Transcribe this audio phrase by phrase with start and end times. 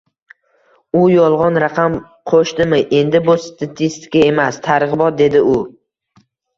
[0.99, 1.99] U yolg'on raqam
[2.33, 5.59] qo'shdimi- endi bu statistika emas, targ'ibot, dedi u